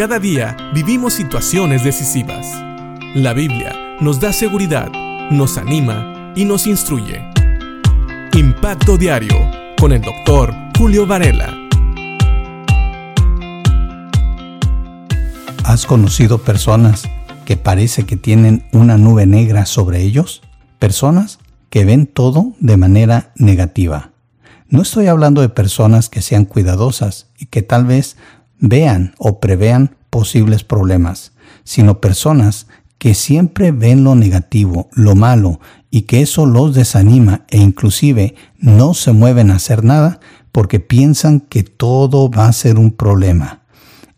Cada 0.00 0.18
día 0.18 0.56
vivimos 0.72 1.12
situaciones 1.12 1.84
decisivas. 1.84 2.46
La 3.14 3.34
Biblia 3.34 3.98
nos 4.00 4.18
da 4.18 4.32
seguridad, 4.32 4.90
nos 5.30 5.58
anima 5.58 6.32
y 6.34 6.46
nos 6.46 6.66
instruye. 6.66 7.20
Impacto 8.32 8.96
Diario 8.96 9.36
con 9.78 9.92
el 9.92 10.00
doctor 10.00 10.54
Julio 10.78 11.06
Varela. 11.06 11.54
¿Has 15.64 15.84
conocido 15.84 16.38
personas 16.38 17.02
que 17.44 17.58
parece 17.58 18.06
que 18.06 18.16
tienen 18.16 18.64
una 18.72 18.96
nube 18.96 19.26
negra 19.26 19.66
sobre 19.66 20.00
ellos? 20.00 20.40
Personas 20.78 21.40
que 21.68 21.84
ven 21.84 22.06
todo 22.06 22.54
de 22.58 22.78
manera 22.78 23.32
negativa. 23.36 24.12
No 24.70 24.80
estoy 24.80 25.08
hablando 25.08 25.42
de 25.42 25.50
personas 25.50 26.08
que 26.08 26.22
sean 26.22 26.46
cuidadosas 26.46 27.26
y 27.38 27.46
que 27.46 27.60
tal 27.60 27.84
vez 27.84 28.16
vean 28.60 29.14
o 29.18 29.40
prevean 29.40 29.96
posibles 30.10 30.64
problemas, 30.64 31.32
sino 31.64 32.00
personas 32.00 32.66
que 32.98 33.14
siempre 33.14 33.72
ven 33.72 34.04
lo 34.04 34.14
negativo, 34.14 34.90
lo 34.92 35.14
malo, 35.14 35.60
y 35.90 36.02
que 36.02 36.20
eso 36.20 36.46
los 36.46 36.74
desanima 36.74 37.44
e 37.48 37.58
inclusive 37.58 38.34
no 38.58 38.94
se 38.94 39.12
mueven 39.12 39.50
a 39.50 39.56
hacer 39.56 39.82
nada 39.82 40.20
porque 40.52 40.80
piensan 40.80 41.40
que 41.40 41.62
todo 41.62 42.30
va 42.30 42.46
a 42.46 42.52
ser 42.52 42.78
un 42.78 42.92
problema. 42.92 43.62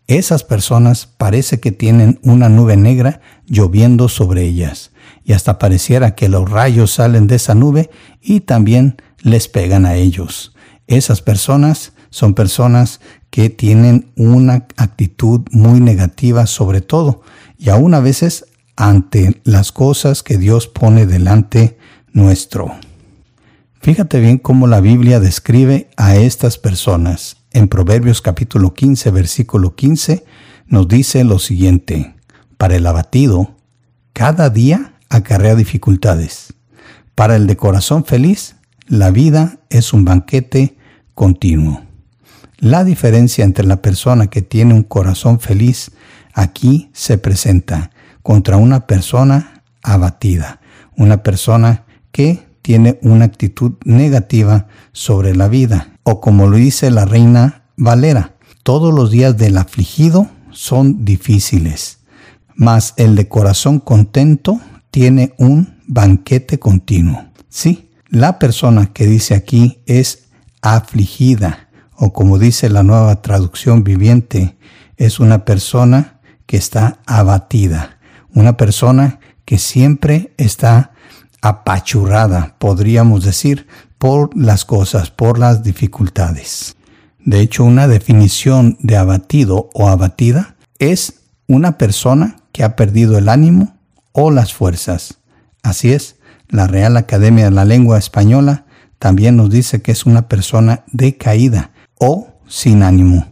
Esas 0.07 0.43
personas 0.43 1.07
parece 1.07 1.59
que 1.59 1.71
tienen 1.71 2.19
una 2.23 2.49
nube 2.49 2.75
negra 2.75 3.21
lloviendo 3.47 4.09
sobre 4.09 4.43
ellas, 4.43 4.91
y 5.23 5.31
hasta 5.31 5.57
pareciera 5.57 6.13
que 6.13 6.27
los 6.27 6.49
rayos 6.49 6.91
salen 6.91 7.27
de 7.27 7.35
esa 7.35 7.55
nube 7.55 7.89
y 8.21 8.41
también 8.41 8.97
les 9.21 9.47
pegan 9.47 9.85
a 9.85 9.95
ellos. 9.95 10.53
Esas 10.87 11.21
personas 11.21 11.93
son 12.09 12.33
personas 12.33 12.99
que 13.33 13.49
tienen 13.49 14.11
una 14.15 14.67
actitud 14.77 15.41
muy 15.49 15.79
negativa 15.79 16.45
sobre 16.45 16.81
todo 16.81 17.23
y 17.57 17.69
aún 17.69 17.95
a 17.95 17.99
veces 17.99 18.45
ante 18.75 19.41
las 19.43 19.71
cosas 19.71 20.21
que 20.21 20.37
Dios 20.37 20.67
pone 20.67 21.07
delante 21.07 21.79
nuestro. 22.11 22.71
Fíjate 23.81 24.19
bien 24.19 24.37
cómo 24.37 24.67
la 24.67 24.81
Biblia 24.81 25.19
describe 25.19 25.89
a 25.97 26.15
estas 26.15 26.59
personas. 26.59 27.37
En 27.49 27.69
Proverbios 27.69 28.21
capítulo 28.21 28.75
15, 28.75 29.09
versículo 29.09 29.73
15, 29.73 30.25
nos 30.67 30.87
dice 30.87 31.23
lo 31.23 31.39
siguiente, 31.39 32.13
para 32.59 32.75
el 32.75 32.85
abatido, 32.85 33.55
cada 34.13 34.51
día 34.51 34.93
acarrea 35.09 35.55
dificultades. 35.55 36.53
Para 37.15 37.35
el 37.35 37.47
de 37.47 37.57
corazón 37.57 38.05
feliz, 38.05 38.57
la 38.85 39.09
vida 39.09 39.57
es 39.71 39.91
un 39.91 40.05
banquete 40.05 40.77
continuo. 41.15 41.92
La 42.63 42.85
diferencia 42.85 43.43
entre 43.43 43.65
la 43.65 43.81
persona 43.81 44.27
que 44.27 44.41
tiene 44.41 44.73
un 44.73 44.83
corazón 44.83 45.41
feliz 45.41 45.91
aquí 46.33 46.89
se 46.93 47.17
presenta 47.17 47.91
contra 48.21 48.55
una 48.55 48.87
persona 48.87 49.63
abatida, 49.81 50.61
una 50.95 51.23
persona 51.23 51.83
que 52.13 52.39
tiene 52.61 52.99
una 53.01 53.25
actitud 53.25 53.73
negativa 53.83 54.67
sobre 54.93 55.35
la 55.35 55.49
vida, 55.49 55.89
o 56.03 56.21
como 56.21 56.47
lo 56.47 56.55
dice 56.55 56.89
la 56.89 57.03
reina 57.03 57.63
Valera, 57.75 58.35
todos 58.63 58.93
los 58.93 59.11
días 59.11 59.35
del 59.35 59.57
afligido 59.57 60.29
son 60.51 61.03
difíciles, 61.03 61.97
mas 62.55 62.93
el 62.95 63.17
de 63.17 63.27
corazón 63.27 63.81
contento 63.81 64.61
tiene 64.89 65.33
un 65.37 65.81
banquete 65.85 66.59
continuo. 66.59 67.25
Sí, 67.49 67.89
la 68.07 68.39
persona 68.39 68.93
que 68.93 69.05
dice 69.05 69.35
aquí 69.35 69.79
es 69.85 70.29
afligida, 70.61 71.62
o 71.95 72.13
como 72.13 72.37
dice 72.39 72.69
la 72.69 72.83
nueva 72.83 73.21
traducción 73.21 73.83
viviente, 73.83 74.57
es 74.97 75.19
una 75.19 75.45
persona 75.45 76.19
que 76.45 76.57
está 76.57 76.99
abatida, 77.05 77.97
una 78.33 78.57
persona 78.57 79.19
que 79.45 79.57
siempre 79.57 80.33
está 80.37 80.91
apachurrada, 81.41 82.55
podríamos 82.57 83.23
decir, 83.23 83.67
por 83.97 84.35
las 84.37 84.65
cosas, 84.65 85.11
por 85.11 85.39
las 85.39 85.63
dificultades. 85.63 86.75
De 87.19 87.39
hecho, 87.39 87.63
una 87.63 87.87
definición 87.87 88.77
de 88.81 88.97
abatido 88.97 89.69
o 89.73 89.87
abatida 89.87 90.55
es 90.79 91.21
una 91.47 91.77
persona 91.77 92.37
que 92.51 92.63
ha 92.63 92.75
perdido 92.75 93.17
el 93.17 93.29
ánimo 93.29 93.77
o 94.11 94.31
las 94.31 94.53
fuerzas. 94.53 95.19
Así 95.63 95.91
es, 95.91 96.17
la 96.49 96.67
Real 96.67 96.97
Academia 96.97 97.45
de 97.45 97.51
la 97.51 97.65
Lengua 97.65 97.97
Española 97.97 98.65
también 98.99 99.35
nos 99.35 99.49
dice 99.49 99.81
que 99.81 99.91
es 99.91 100.05
una 100.05 100.27
persona 100.29 100.83
decaída 100.91 101.71
o 102.03 102.27
sin 102.49 102.83
ánimo. 102.83 103.25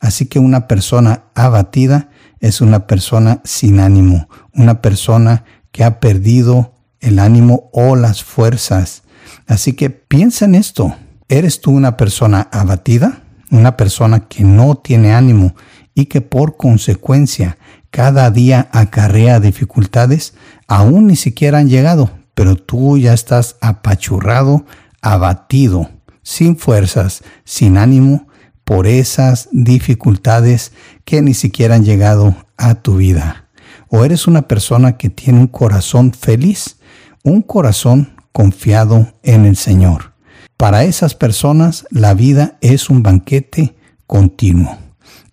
Así 0.00 0.26
que 0.26 0.38
una 0.38 0.68
persona 0.68 1.24
abatida 1.34 2.10
es 2.40 2.60
una 2.60 2.86
persona 2.86 3.40
sin 3.44 3.80
ánimo, 3.80 4.28
una 4.52 4.82
persona 4.82 5.44
que 5.72 5.82
ha 5.82 5.98
perdido 5.98 6.74
el 7.00 7.18
ánimo 7.18 7.70
o 7.72 7.96
las 7.96 8.22
fuerzas. 8.22 9.02
Así 9.46 9.72
que 9.72 9.88
piensa 9.88 10.44
en 10.44 10.54
esto. 10.54 10.94
¿Eres 11.28 11.60
tú 11.62 11.70
una 11.70 11.96
persona 11.96 12.48
abatida? 12.52 13.22
Una 13.50 13.78
persona 13.78 14.28
que 14.28 14.44
no 14.44 14.74
tiene 14.76 15.14
ánimo 15.14 15.54
y 15.94 16.06
que 16.06 16.20
por 16.20 16.58
consecuencia 16.58 17.56
cada 17.90 18.30
día 18.30 18.68
acarrea 18.72 19.40
dificultades, 19.40 20.34
aún 20.66 21.06
ni 21.06 21.16
siquiera 21.16 21.58
han 21.58 21.70
llegado, 21.70 22.10
pero 22.34 22.56
tú 22.56 22.98
ya 22.98 23.14
estás 23.14 23.56
apachurrado, 23.62 24.66
abatido, 25.00 25.88
sin 26.28 26.58
fuerzas, 26.58 27.22
sin 27.44 27.78
ánimo, 27.78 28.28
por 28.62 28.86
esas 28.86 29.48
dificultades 29.50 30.72
que 31.06 31.22
ni 31.22 31.32
siquiera 31.32 31.76
han 31.76 31.86
llegado 31.86 32.36
a 32.58 32.74
tu 32.74 32.96
vida. 32.96 33.48
O 33.88 34.04
eres 34.04 34.26
una 34.26 34.42
persona 34.42 34.98
que 34.98 35.08
tiene 35.08 35.40
un 35.40 35.46
corazón 35.46 36.12
feliz, 36.12 36.76
un 37.24 37.40
corazón 37.40 38.12
confiado 38.32 39.10
en 39.22 39.46
el 39.46 39.56
Señor. 39.56 40.12
Para 40.58 40.84
esas 40.84 41.14
personas 41.14 41.86
la 41.90 42.12
vida 42.12 42.58
es 42.60 42.90
un 42.90 43.02
banquete 43.02 43.74
continuo. 44.06 44.76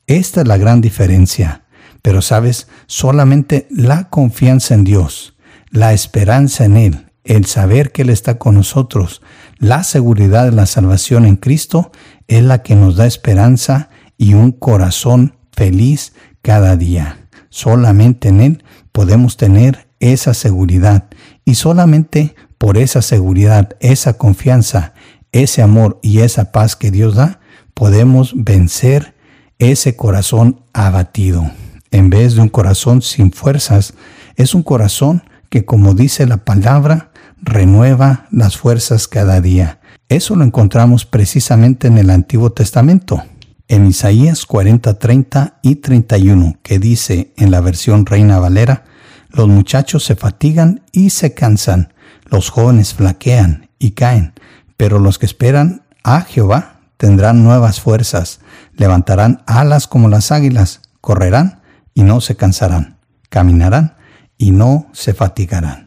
Esta 0.07 0.41
es 0.41 0.47
la 0.47 0.55
gran 0.55 0.79
diferencia. 0.79 1.65
Pero 2.01 2.21
sabes, 2.21 2.69
solamente 2.87 3.67
la 3.69 4.09
confianza 4.09 4.75
en 4.75 4.85
Dios, 4.85 5.35
la 5.71 5.91
esperanza 5.91 6.63
en 6.63 6.77
Él, 6.77 7.11
el 7.25 7.47
saber 7.47 7.91
que 7.91 8.03
Él 8.03 8.11
está 8.11 8.37
con 8.37 8.55
nosotros, 8.55 9.21
la 9.57 9.83
seguridad 9.83 10.45
de 10.45 10.51
la 10.51 10.65
salvación 10.65 11.25
en 11.25 11.35
Cristo 11.35 11.91
es 12.27 12.43
la 12.43 12.63
que 12.63 12.75
nos 12.75 12.95
da 12.95 13.05
esperanza 13.05 13.89
y 14.17 14.33
un 14.33 14.51
corazón 14.51 15.35
feliz 15.51 16.13
cada 16.41 16.75
día. 16.75 17.17
Solamente 17.49 18.29
en 18.29 18.41
Él 18.41 18.63
podemos 18.91 19.37
tener 19.37 19.87
esa 19.99 20.33
seguridad 20.33 21.05
y 21.45 21.55
solamente 21.55 22.35
por 22.57 22.77
esa 22.77 23.01
seguridad, 23.01 23.75
esa 23.79 24.17
confianza, 24.17 24.93
ese 25.31 25.61
amor 25.61 25.99
y 26.01 26.19
esa 26.19 26.51
paz 26.51 26.75
que 26.75 26.91
Dios 26.91 27.15
da, 27.15 27.39
podemos 27.73 28.33
vencer 28.35 29.15
ese 29.59 29.95
corazón 29.95 30.61
abatido 30.73 31.49
en 31.95 32.09
vez 32.09 32.35
de 32.35 32.41
un 32.41 32.49
corazón 32.49 33.01
sin 33.01 33.31
fuerzas, 33.31 33.93
es 34.35 34.53
un 34.53 34.63
corazón 34.63 35.23
que, 35.49 35.63
como 35.63 35.93
dice 35.93 36.27
la 36.27 36.37
palabra, 36.43 37.11
renueva 37.41 38.27
las 38.31 38.57
fuerzas 38.57 39.07
cada 39.07 39.41
día. 39.41 39.79
Eso 40.09 40.35
lo 40.35 40.43
encontramos 40.43 41.05
precisamente 41.05 41.87
en 41.87 41.97
el 41.97 42.09
Antiguo 42.09 42.51
Testamento, 42.51 43.23
en 43.67 43.87
Isaías 43.87 44.45
40, 44.45 44.99
30 44.99 45.59
y 45.61 45.75
31, 45.75 46.59
que 46.61 46.79
dice 46.79 47.33
en 47.37 47.51
la 47.51 47.61
versión 47.61 48.05
Reina 48.05 48.39
Valera, 48.39 48.83
los 49.29 49.47
muchachos 49.47 50.03
se 50.03 50.15
fatigan 50.15 50.83
y 50.91 51.09
se 51.09 51.33
cansan, 51.33 51.93
los 52.25 52.49
jóvenes 52.49 52.93
flaquean 52.93 53.69
y 53.79 53.91
caen, 53.91 54.33
pero 54.77 54.99
los 54.99 55.17
que 55.17 55.25
esperan 55.25 55.83
a 56.03 56.21
Jehová 56.21 56.79
tendrán 56.97 57.43
nuevas 57.43 57.81
fuerzas, 57.81 58.39
levantarán 58.73 59.43
alas 59.45 59.87
como 59.87 60.07
las 60.07 60.31
águilas, 60.31 60.81
correrán 61.01 61.61
y 61.93 62.03
no 62.03 62.21
se 62.21 62.35
cansarán, 62.35 62.97
caminarán 63.29 63.95
y 64.37 64.51
no 64.51 64.87
se 64.93 65.13
fatigarán. 65.13 65.84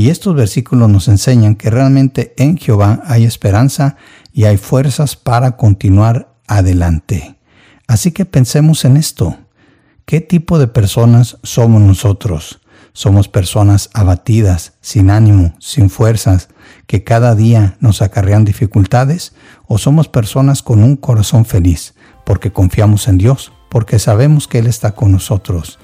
Y 0.00 0.08
estos 0.08 0.34
versículos 0.34 0.88
nos 0.88 1.08
enseñan 1.08 1.56
que 1.56 1.68
realmente 1.68 2.32
en 2.38 2.56
Jehová 2.56 3.02
hay 3.04 3.24
esperanza 3.24 3.96
y 4.32 4.44
hay 4.44 4.56
fuerzas 4.56 5.14
para 5.14 5.58
continuar 5.58 6.32
adelante. 6.46 7.36
Así 7.86 8.10
que 8.10 8.24
pensemos 8.24 8.86
en 8.86 8.96
esto. 8.96 9.36
¿Qué 10.06 10.22
tipo 10.22 10.58
de 10.58 10.68
personas 10.68 11.36
somos 11.42 11.82
nosotros? 11.82 12.62
Somos 12.94 13.28
personas 13.28 13.90
abatidas, 13.92 14.72
sin 14.80 15.10
ánimo, 15.10 15.52
sin 15.58 15.90
fuerzas, 15.90 16.48
que 16.86 17.04
cada 17.04 17.34
día 17.34 17.76
nos 17.80 18.00
acarrean 18.00 18.46
dificultades, 18.46 19.34
o 19.66 19.76
somos 19.76 20.08
personas 20.08 20.62
con 20.62 20.82
un 20.82 20.96
corazón 20.96 21.44
feliz, 21.44 21.92
porque 22.24 22.50
confiamos 22.50 23.06
en 23.06 23.18
Dios, 23.18 23.52
porque 23.68 23.98
sabemos 23.98 24.48
que 24.48 24.60
Él 24.60 24.66
está 24.66 24.92
con 24.92 25.12
nosotros. 25.12 25.78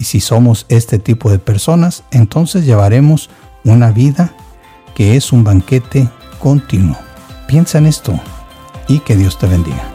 Y 0.00 0.04
si 0.04 0.18
somos 0.18 0.66
este 0.68 0.98
tipo 0.98 1.30
de 1.30 1.38
personas, 1.38 2.02
entonces 2.10 2.66
llevaremos 2.66 3.30
una 3.64 3.90
vida 3.90 4.32
que 4.94 5.16
es 5.16 5.32
un 5.32 5.44
banquete 5.44 6.08
continuo. 6.38 6.96
Piensa 7.46 7.78
en 7.78 7.86
esto 7.86 8.18
y 8.88 9.00
que 9.00 9.16
Dios 9.16 9.38
te 9.38 9.46
bendiga. 9.46 9.91